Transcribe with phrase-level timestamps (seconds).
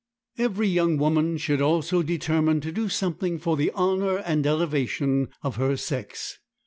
[0.39, 5.57] Every young woman should also determine to do something for the honor and elevation of
[5.57, 6.39] her sex.